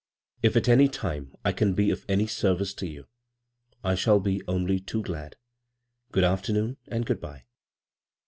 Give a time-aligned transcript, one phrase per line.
[0.41, 3.05] If at any time I can be of any service to you
[3.83, 5.33] I shall be only too giad.
[6.11, 7.43] Good afternoon and good t^e."